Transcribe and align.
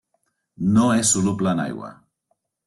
No 0.77 0.85
és 1.01 1.11
soluble 1.17 1.53
en 1.59 1.63
aigua. 1.67 1.93